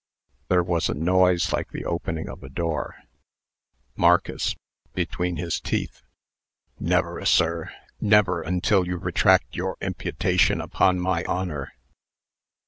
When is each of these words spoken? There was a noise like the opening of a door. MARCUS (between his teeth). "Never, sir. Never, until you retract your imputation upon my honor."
There 0.47 0.63
was 0.63 0.89
a 0.89 0.95
noise 0.95 1.53
like 1.53 1.69
the 1.69 1.85
opening 1.85 2.27
of 2.27 2.41
a 2.41 2.49
door. 2.49 3.03
MARCUS 3.95 4.55
(between 4.95 5.35
his 5.37 5.59
teeth). 5.59 6.01
"Never, 6.79 7.23
sir. 7.23 7.69
Never, 7.99 8.41
until 8.41 8.87
you 8.87 8.97
retract 8.97 9.55
your 9.55 9.77
imputation 9.79 10.59
upon 10.59 10.99
my 10.99 11.23
honor." 11.25 11.73